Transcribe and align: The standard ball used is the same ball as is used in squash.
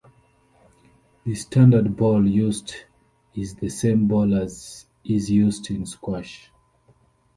The 1.25 1.35
standard 1.35 1.95
ball 1.95 2.27
used 2.27 2.73
is 3.35 3.53
the 3.53 3.69
same 3.69 4.07
ball 4.07 4.33
as 4.33 4.87
is 5.03 5.29
used 5.29 5.69
in 5.69 5.85
squash. 5.85 6.49